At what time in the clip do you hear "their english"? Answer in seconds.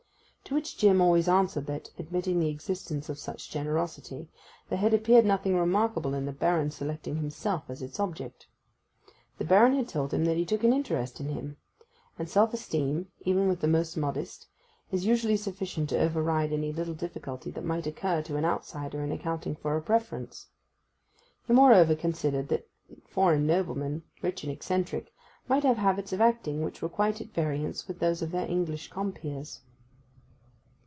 28.31-28.89